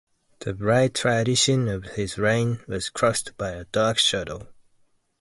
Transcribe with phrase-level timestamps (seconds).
[0.39, 4.47] The bright tradition of his reign was crossed by a dark shadow.